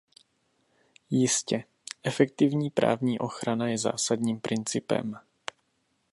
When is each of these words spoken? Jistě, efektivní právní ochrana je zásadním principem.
Jistě, 1.09 1.63
efektivní 2.03 2.69
právní 2.69 3.19
ochrana 3.19 3.67
je 3.67 3.77
zásadním 3.77 4.39
principem. 4.39 5.19